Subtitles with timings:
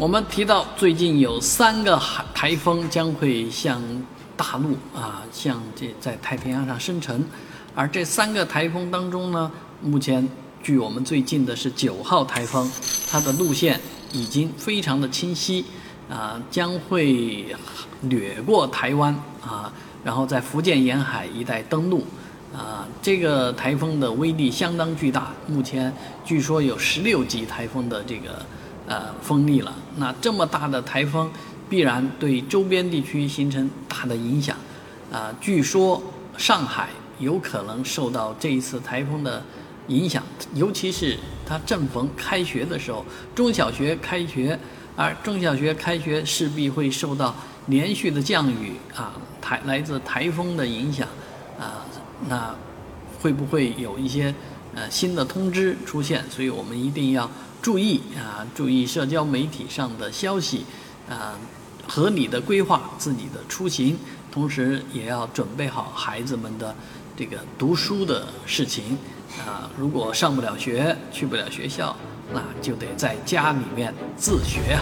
[0.00, 3.82] 我们提到最近有三个海台风将会向
[4.34, 7.22] 大陆啊，向这在太平洋上生成，
[7.74, 9.52] 而这三个台风当中呢，
[9.82, 10.26] 目前
[10.62, 12.66] 距我们最近的是九号台风，
[13.10, 13.78] 它的路线
[14.10, 15.66] 已经非常的清晰
[16.08, 17.54] 啊，将会
[18.04, 19.70] 掠过台湾啊，
[20.02, 22.06] 然后在福建沿海一带登陆
[22.56, 25.94] 啊，这个台风的威力相当巨大，目前
[26.24, 28.42] 据说有十六级台风的这个。
[28.90, 29.72] 呃，风力了。
[29.98, 31.30] 那这么大的台风，
[31.68, 34.56] 必然对周边地区形成大的影响。
[35.12, 36.02] 啊，据说
[36.36, 36.88] 上海
[37.20, 39.40] 有可能受到这一次台风的
[39.86, 40.20] 影响，
[40.54, 44.58] 尤其是它正逢开学的时候，中小学开学，
[44.96, 47.32] 而中小学开学势必会受到
[47.68, 51.06] 连续的降雨啊，台来自台风的影响
[51.60, 51.86] 啊，
[52.28, 52.52] 那
[53.22, 54.34] 会不会有一些
[54.74, 56.24] 呃新的通知出现？
[56.28, 57.30] 所以我们一定要。
[57.62, 60.64] 注意啊，注意社交媒体上的消息，
[61.08, 61.38] 啊，
[61.86, 63.98] 合理的规划自己的出行，
[64.32, 66.74] 同时也要准备好孩子们的
[67.16, 68.96] 这个读书的事情，
[69.46, 71.94] 啊，如果上不了学，去不了学校，
[72.32, 74.78] 那就得在家里面自学。